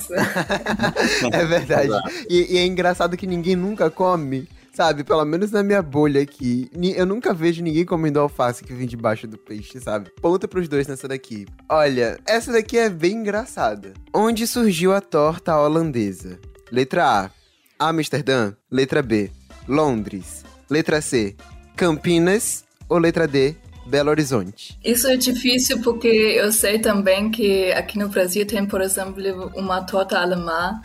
[1.30, 1.92] É, é verdade.
[2.28, 6.70] E, e, é engraçado que ninguém nunca come Sabe, pelo menos na minha bolha aqui,
[6.94, 10.08] eu nunca vejo ninguém comendo alface que vem debaixo do peixe, sabe?
[10.22, 11.48] Ponta pros dois nessa daqui.
[11.68, 13.92] Olha, essa daqui é bem engraçada.
[14.14, 16.38] Onde surgiu a torta holandesa?
[16.70, 17.28] Letra
[17.76, 18.54] A, Amsterdã.
[18.70, 19.32] Letra B,
[19.66, 20.44] Londres.
[20.70, 21.34] Letra C,
[21.74, 22.64] Campinas.
[22.88, 24.78] Ou letra D, Belo Horizonte?
[24.84, 29.82] Isso é difícil porque eu sei também que aqui no Brasil tem, por exemplo, uma
[29.82, 30.80] torta alemã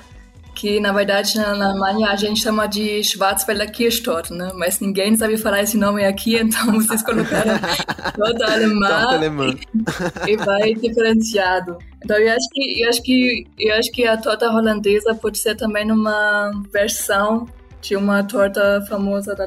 [0.53, 4.51] que na verdade na Alemanha a gente chama de Schwarzwälder Kirschtorte, né?
[4.55, 7.59] Mas ninguém sabe falar esse nome aqui, então vocês colocaram
[8.15, 9.55] toda alemã
[10.27, 11.77] e vai diferenciado.
[12.03, 15.55] Então eu acho que eu acho que eu acho que a torta holandesa pode ser
[15.55, 17.47] também uma versão
[17.81, 19.45] de uma torta famosa da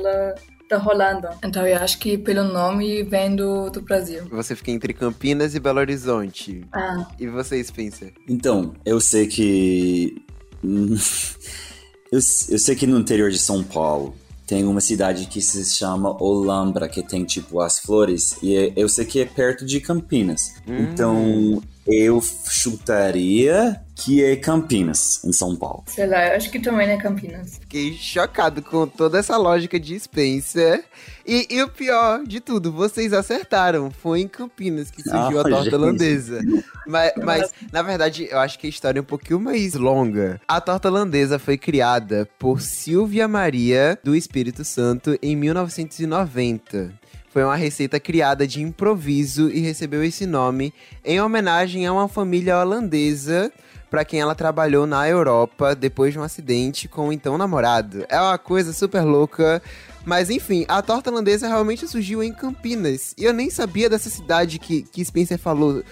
[0.69, 1.37] da Holanda.
[1.45, 4.25] Então eu acho que pelo nome vem do, do Brasil.
[4.31, 6.65] Você fica entre Campinas e Belo Horizonte.
[6.73, 7.07] Ah.
[7.19, 8.13] E você, Spencer?
[8.29, 10.23] Então, eu sei que
[12.13, 14.15] eu, eu sei que no interior de São Paulo
[14.47, 18.89] tem uma cidade que se chama Olambra, que tem tipo as flores, e é, eu
[18.89, 20.55] sei que é perto de Campinas.
[20.67, 20.79] Hum.
[20.79, 25.83] Então eu chutaria que é Campinas, em São Paulo.
[25.87, 27.57] Sei lá, eu acho que também é Campinas.
[27.59, 30.85] Fiquei chocado com toda essa lógica de Spencer.
[31.27, 33.91] E, e o pior de tudo, vocês acertaram.
[33.91, 35.75] Foi em Campinas que surgiu oh, a torta gente.
[35.75, 36.41] holandesa.
[36.87, 40.41] Mas, mas, na verdade, eu acho que a história é um pouquinho mais longa.
[40.47, 46.93] A torta holandesa foi criada por Silvia Maria do Espírito Santo em 1990
[47.37, 50.73] foi uma receita criada de improviso e recebeu esse nome
[51.05, 53.53] em homenagem a uma família holandesa
[53.91, 58.05] para quem ela trabalhou na Europa depois de um acidente com o então namorado.
[58.09, 59.63] É uma coisa super louca.
[60.05, 63.13] Mas enfim, a torta holandesa realmente surgiu em Campinas.
[63.19, 65.83] E eu nem sabia dessa cidade que, que Spencer falou.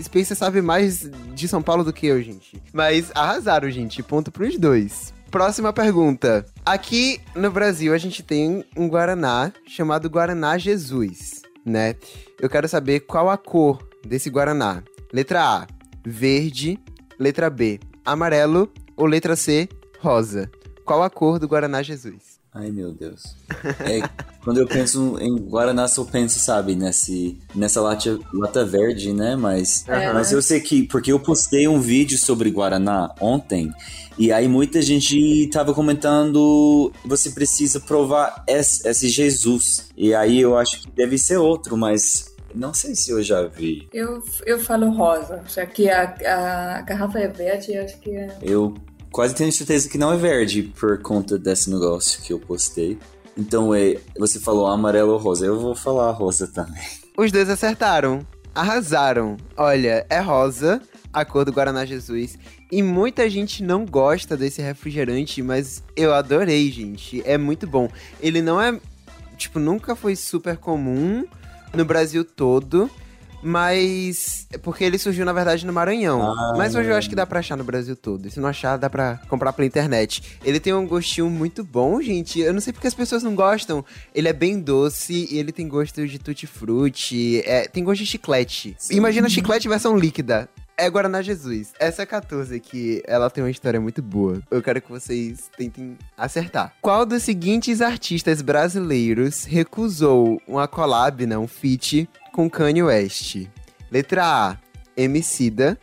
[0.00, 2.62] Spencer sabe mais de São Paulo do que eu, gente.
[2.72, 4.02] Mas arrasaram, gente.
[4.02, 5.12] Ponto pros dois.
[5.30, 6.46] Próxima pergunta.
[6.64, 11.96] Aqui no Brasil a gente tem um Guaraná chamado Guaraná Jesus, né?
[12.40, 14.84] Eu quero saber qual a cor desse Guaraná.
[15.12, 15.66] Letra A,
[16.06, 16.78] verde.
[17.18, 18.70] Letra B, amarelo.
[18.96, 20.50] Ou letra C, rosa.
[20.84, 22.34] Qual a cor do Guaraná Jesus?
[22.54, 23.34] Ai, meu Deus.
[23.80, 24.08] É,
[24.44, 29.34] quando eu penso em Guaraná, só penso, sabe, nesse, nessa lata, lata verde, né?
[29.34, 30.12] Mas, é.
[30.12, 33.72] mas eu sei que, porque eu postei um vídeo sobre Guaraná ontem,
[34.16, 39.88] e aí muita gente tava comentando, você precisa provar esse, esse Jesus.
[39.96, 43.88] E aí eu acho que deve ser outro, mas não sei se eu já vi.
[43.92, 48.38] Eu, eu falo rosa, já que a, a garrafa é verde, acho que é.
[48.40, 48.74] Eu
[49.10, 52.98] quase tenho certeza que não é verde por conta desse negócio que eu postei.
[53.36, 55.44] Então, é, você falou amarelo ou rosa.
[55.44, 56.82] Eu vou falar rosa também.
[57.16, 58.24] Os dois acertaram.
[58.54, 59.36] Arrasaram.
[59.56, 60.80] Olha, é rosa,
[61.12, 62.38] a cor do Guaraná Jesus.
[62.70, 67.20] E muita gente não gosta desse refrigerante, mas eu adorei, gente.
[67.26, 67.88] É muito bom.
[68.20, 68.78] Ele não é.
[69.36, 71.24] Tipo, nunca foi super comum
[71.74, 72.90] no Brasil todo.
[73.44, 74.46] Mas.
[74.50, 76.22] é Porque ele surgiu, na verdade, no Maranhão.
[76.22, 76.54] Ah.
[76.56, 78.26] Mas hoje eu acho que dá pra achar no Brasil todo.
[78.26, 80.38] E se não achar, dá pra comprar pela internet.
[80.42, 82.40] Ele tem um gostinho muito bom, gente.
[82.40, 83.84] Eu não sei porque as pessoas não gostam.
[84.14, 87.42] Ele é bem doce e ele tem gosto de tutti-frutti.
[87.44, 88.74] É, tem gosto de chiclete.
[88.90, 90.48] Imagina chiclete versão líquida.
[90.76, 91.72] É Guaraná Jesus.
[91.78, 94.42] Essa 14 aqui, ela tem uma história muito boa.
[94.50, 96.74] Eu quero que vocês tentem acertar.
[96.82, 103.46] Qual dos seguintes artistas brasileiros recusou uma collab, né, um feat, com Kanye West?
[103.90, 104.58] Letra A,
[104.96, 105.78] Emicida.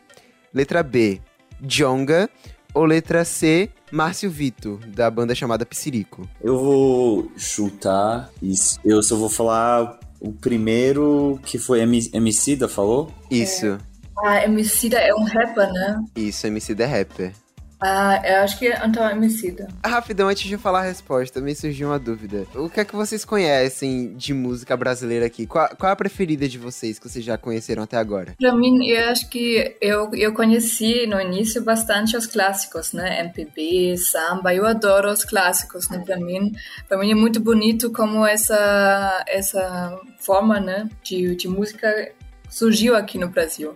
[0.53, 1.21] Letra B,
[1.61, 2.29] Jonga.
[2.73, 6.25] Ou letra C, Márcio Vitor, da banda chamada Psirico?
[6.41, 8.79] Eu vou chutar isso.
[8.83, 13.11] Eu só vou falar o primeiro que foi Emicida, falou?
[13.29, 13.77] Isso,
[14.23, 16.03] Ah, Emicida é um rapper, né?
[16.15, 17.33] isso, Emicida é rapper.
[17.83, 19.67] Ah, eu acho que é então Emicida.
[19.83, 22.45] Rapidão, antes de eu falar a resposta, me surgiu uma dúvida.
[22.53, 25.47] O que é que vocês conhecem de música brasileira aqui?
[25.47, 28.35] Qual, qual é a preferida de vocês que vocês já conheceram até agora?
[28.39, 33.21] Pra mim, eu acho que eu, eu conheci no início bastante os clássicos, né?
[33.21, 36.03] MPB, samba, eu adoro os clássicos, né?
[36.05, 36.51] Pra mim,
[36.87, 40.87] pra mim é muito bonito como essa, essa forma, né?
[41.01, 42.11] De, de música
[42.51, 43.73] surgiu aqui no Brasil.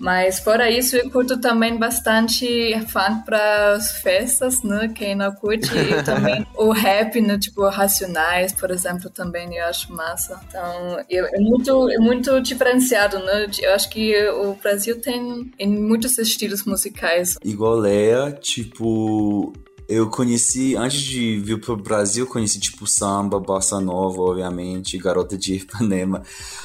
[0.00, 4.90] Mas fora isso, eu curto também bastante funk para as festas, né?
[4.94, 7.38] Quem não curte e também o rap, né?
[7.38, 10.40] Tipo Racionais, por exemplo, também eu acho massa.
[10.48, 13.46] Então, é muito é muito diferenciado, né?
[13.60, 17.36] Eu acho que o Brasil tem em muitos estilos musicais.
[17.44, 19.52] Igual Leia, tipo.
[19.90, 25.54] Eu conheci, antes de vir pro Brasil, conheci tipo samba, bossa nova, obviamente, garota de
[25.54, 26.22] Ipanema.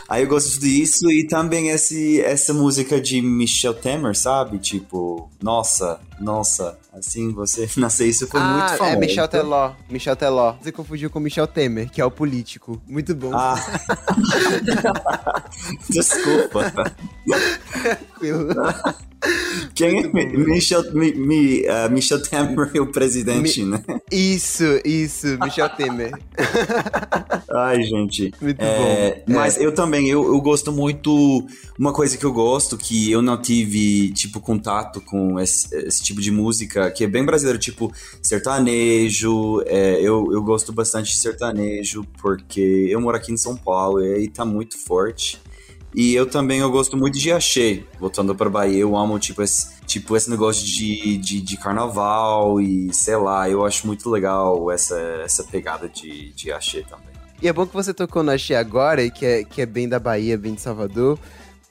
[0.07, 4.59] Aí eu gosto disso e também esse, essa música de Michel Temer, sabe?
[4.59, 8.95] Tipo, nossa, nossa, assim, você nasceu, isso foi muito ah, famoso.
[8.95, 9.71] é Michel Teló.
[9.89, 10.53] Michel Teló.
[10.61, 12.79] Você confundiu com Michel Temer, que é o político.
[12.87, 13.31] Muito bom.
[13.33, 13.55] Ah.
[15.89, 16.71] Desculpa.
[17.81, 18.49] Tranquilo.
[19.73, 23.83] Quem é Mi- Michel, Mi, Mi- ah, Michel Temer, o presidente, né?
[24.11, 26.11] Isso, isso, Michel Temer.
[27.51, 28.33] Ai, gente.
[28.41, 29.33] Muito É, bom.
[29.33, 31.45] Mas eu também, eu, eu gosto muito.
[31.77, 36.21] Uma coisa que eu gosto, que eu não tive, tipo, contato com esse, esse tipo
[36.21, 39.61] de música, que é bem brasileiro, tipo, sertanejo.
[39.65, 44.13] é, eu, eu gosto bastante de sertanejo, porque eu moro aqui em São Paulo e
[44.13, 45.39] aí tá muito forte.
[45.95, 49.81] E eu também eu gosto muito de axé, voltando pra Bahia, eu amo tipo esse,
[49.85, 54.99] tipo, esse negócio de, de, de carnaval e sei lá, eu acho muito legal essa,
[55.23, 57.15] essa pegada de, de axé também.
[57.41, 59.99] E é bom que você tocou no Axé agora, que é, que é bem da
[59.99, 61.19] Bahia, bem de Salvador.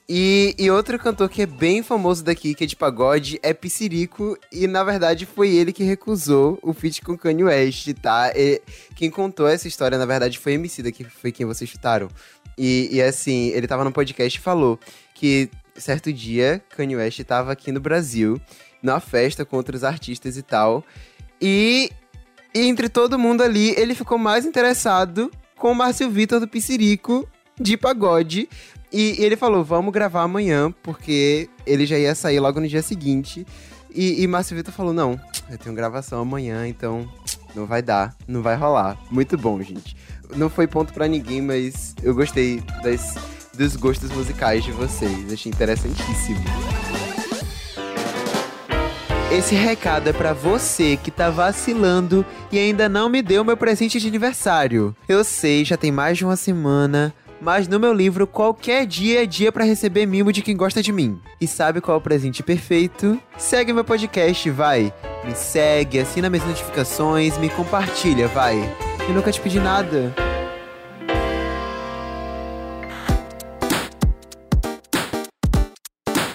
[0.07, 4.37] E, e outro cantor que é bem famoso daqui, que é de pagode, é Psirico.
[4.51, 8.31] E na verdade foi ele que recusou o feat com Kanye West, tá?
[8.35, 8.61] E
[8.95, 12.07] quem contou essa história, na verdade, foi Emicida, que foi quem vocês chutaram.
[12.57, 14.79] E, e assim, ele tava no podcast e falou
[15.13, 18.39] que certo dia Kanye West tava aqui no Brasil,
[18.81, 20.83] numa festa com outros artistas e tal.
[21.41, 21.89] E,
[22.53, 27.27] e entre todo mundo ali, ele ficou mais interessado com o Márcio Vitor do Psirico
[27.59, 28.47] de pagode.
[28.91, 33.45] E ele falou: vamos gravar amanhã, porque ele já ia sair logo no dia seguinte.
[33.93, 37.09] E, e Márcio Vitor falou: não, eu tenho gravação amanhã, então
[37.53, 38.97] não vai dar, não vai rolar.
[39.11, 39.95] Muito bom, gente.
[40.35, 43.15] Não foi ponto pra ninguém, mas eu gostei das,
[43.53, 45.31] dos gostos musicais de vocês.
[45.31, 46.43] Achei interessantíssimo.
[49.31, 53.99] Esse recado é pra você que tá vacilando e ainda não me deu meu presente
[53.99, 54.95] de aniversário.
[55.09, 59.25] Eu sei, já tem mais de uma semana, mas no meu livro qualquer dia é
[59.25, 61.19] dia pra receber mimo de quem gosta de mim.
[61.41, 63.19] E sabe qual é o presente perfeito?
[63.37, 64.93] Segue meu podcast, vai.
[65.25, 68.84] Me segue, assina minhas notificações, me compartilha, vai.
[69.07, 70.13] Eu nunca te pedi nada.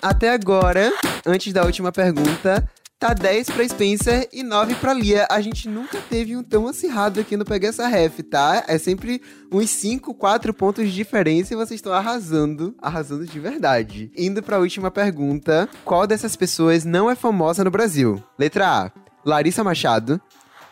[0.01, 0.93] Até agora,
[1.27, 2.67] antes da última pergunta,
[2.99, 5.27] tá 10 pra Spencer e 9 pra Lia.
[5.31, 8.65] A gente nunca teve um tão acirrado aqui no Peguei Essa Ref, tá?
[8.69, 9.21] É sempre
[9.53, 14.13] uns 5, 4 pontos de diferença e vocês estão arrasando, arrasando de verdade.
[14.17, 18.23] Indo pra última pergunta, qual dessas pessoas não é famosa no Brasil?
[18.39, 18.93] Letra A,
[19.25, 20.21] Larissa Machado.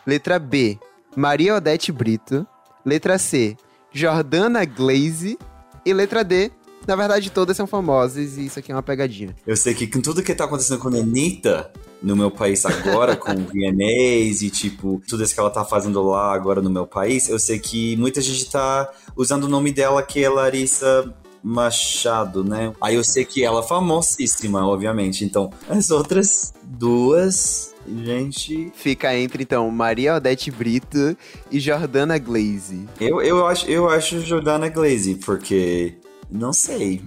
[0.07, 0.79] Letra B,
[1.18, 2.46] Maria Odete Brito.
[2.87, 3.57] Letra C,
[3.92, 5.37] Jordana Glaze.
[5.85, 6.50] E letra D,
[6.87, 9.35] na verdade todas são famosas e isso aqui é uma pegadinha.
[9.46, 13.16] Eu sei que com tudo que tá acontecendo com a Anitta no meu país agora,
[13.16, 16.87] com o VMAs e tipo, tudo isso que ela tá fazendo lá agora no meu
[16.87, 22.44] país, eu sei que muita gente tá usando o nome dela que é Larissa Machado,
[22.44, 22.72] né?
[22.81, 25.24] Aí eu sei que ela é famosíssima, obviamente.
[25.24, 27.67] Então, as outras duas,
[28.05, 28.70] gente.
[28.74, 31.16] Fica entre, então, Maria Odete Brito
[31.51, 32.87] e Jordana Glaze.
[33.00, 35.94] Eu, eu, acho, eu acho Jordana Glaze, porque.
[36.31, 37.02] Não sei.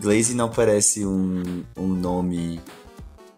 [0.00, 2.60] Glaze não parece um, um nome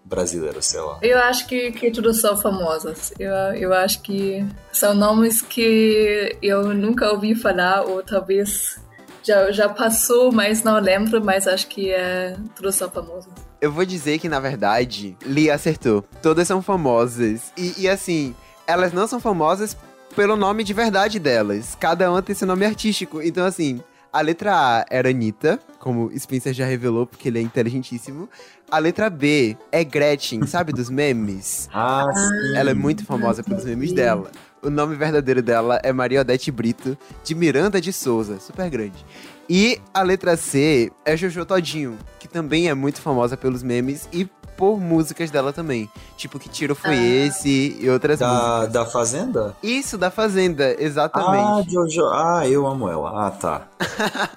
[0.04, 0.98] brasileiro, sei lá.
[1.02, 3.12] Eu acho que, que tudo são famosas.
[3.18, 8.78] Eu, eu acho que são nomes que eu nunca ouvi falar, ou talvez
[9.22, 13.32] já, já passou, mas não lembro, mas acho que é, tudo são famosas.
[13.61, 16.02] Eu vou dizer que, na verdade, Lia acertou.
[16.22, 17.52] Todas são famosas.
[17.57, 18.34] E, e assim,
[18.66, 19.76] elas não são famosas
[20.14, 21.76] pelo nome de verdade delas.
[21.78, 23.22] Cada uma tem seu nome artístico.
[23.22, 23.80] Então, assim,
[24.12, 28.28] a letra A era Anitta, como Spencer já revelou, porque ele é inteligentíssimo.
[28.70, 31.68] A letra B é Gretchen, sabe, dos memes?
[31.72, 32.57] Ah, sim.
[32.57, 34.30] Ela é muito famosa pelos memes dela.
[34.62, 39.04] O nome verdadeiro dela é Maria Odete Brito, de Miranda de Souza, super grande.
[39.49, 44.24] E a letra C é Jojo Todinho, que também é muito famosa pelos memes e
[44.57, 45.88] por músicas dela também.
[46.16, 47.26] Tipo, que tiro foi Ah.
[47.26, 48.72] esse e outras Da, músicas.
[48.72, 49.57] da Fazenda?
[49.62, 51.70] Isso, da Fazenda, Ah, exatamente.
[51.72, 52.07] Jojo.
[52.07, 53.26] Ah, eu amo ela.
[53.26, 53.68] Ah, tá.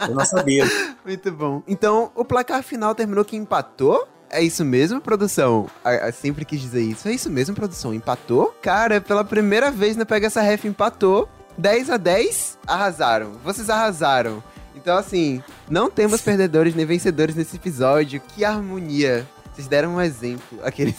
[0.08, 0.66] Eu não sabia.
[1.06, 1.64] Muito bom.
[1.68, 4.08] Então, o placar final terminou que empatou?
[4.30, 5.68] É isso mesmo, produção?
[5.84, 7.08] A- sempre quis dizer isso.
[7.08, 7.94] É isso mesmo, produção?
[7.94, 8.54] Empatou?
[8.62, 11.28] Cara, pela primeira vez na Pega Essa Ref empatou.
[11.58, 13.32] 10 a 10, arrasaram.
[13.44, 14.44] Vocês arrasaram.
[14.82, 18.22] Então, assim, não temos perdedores nem vencedores nesse episódio.
[18.34, 19.28] Que harmonia.
[19.54, 20.60] Vocês deram um exemplo.
[20.64, 20.96] Aqueles.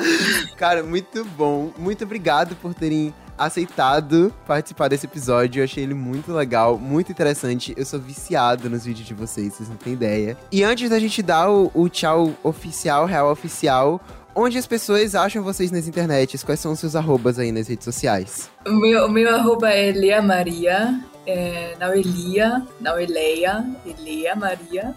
[0.56, 1.70] Cara, muito bom.
[1.76, 5.60] Muito obrigado por terem aceitado participar desse episódio.
[5.60, 7.74] Eu achei ele muito legal, muito interessante.
[7.76, 10.36] Eu sou viciado nos vídeos de vocês, vocês não têm ideia.
[10.50, 14.00] E antes da gente dar o, o tchau oficial, real oficial,
[14.34, 16.42] onde as pessoas acham vocês nas internets?
[16.42, 18.50] Quais são os seus arrobas aí nas redes sociais?
[18.66, 24.02] O meu, meu arroba é Lea Maria, é, não é Lia, não é Leia, é
[24.02, 24.94] Lea Maria.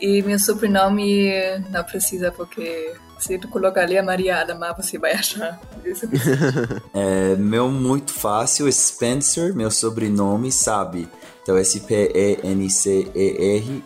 [0.00, 1.28] E meu sobrenome
[1.70, 5.60] não precisa, porque se tu colocar Lea Maria Adamar, você vai achar.
[6.94, 11.08] É, meu muito fácil, Spencer, meu sobrenome, sabe.
[11.48, 13.14] Então, S-P-E-N-C-E-R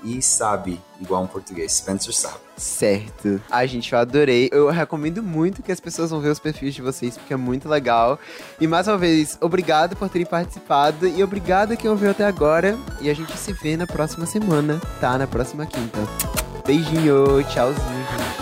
[0.02, 1.74] e sabe, igual um português.
[1.74, 2.38] Spencer sabe.
[2.56, 3.40] Certo.
[3.48, 4.48] Ai, gente, eu adorei.
[4.50, 7.68] Eu recomendo muito que as pessoas vão ver os perfis de vocês, porque é muito
[7.68, 8.18] legal.
[8.60, 12.76] E mais uma vez, obrigado por terem participado e obrigado a quem ouviu até agora.
[13.00, 15.16] E a gente se vê na próxima semana, tá?
[15.16, 16.00] Na próxima quinta.
[16.66, 18.41] Beijinho, tchauzinho, gente.